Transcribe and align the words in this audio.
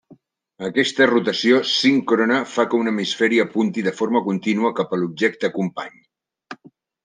Aquesta 0.67 1.05
rotació 1.09 1.59
síncrona 1.73 2.39
fa 2.55 2.65
que 2.73 2.81
un 2.85 2.91
hemisferi 2.93 3.43
apunti 3.45 3.87
de 3.91 3.95
forma 4.01 4.25
contínua 4.31 4.75
cap 4.83 4.97
a 4.99 5.03
l'objecte 5.05 5.55
company. 5.63 6.05